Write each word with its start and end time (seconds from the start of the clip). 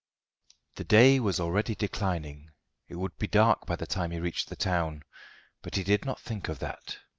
The 0.77 0.83
day 0.83 1.19
was 1.19 1.39
already 1.39 1.75
declining; 1.75 2.49
it 2.87 2.95
would 2.95 3.15
be 3.19 3.27
dark 3.27 3.67
by 3.67 3.75
the 3.75 3.85
time 3.85 4.09
he 4.09 4.19
reached 4.19 4.49
the 4.49 4.55
town. 4.55 5.03
But 5.61 5.75
he 5.75 5.83
did 5.83 6.05
not 6.05 6.19
think 6.19 6.49
of 6.49 6.57
that. 6.57 6.97